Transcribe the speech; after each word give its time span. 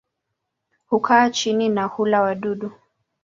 Hukaa 0.85 1.29
chini 1.29 1.69
na 1.69 1.85
hula 1.85 2.21
wadudu. 2.21 2.71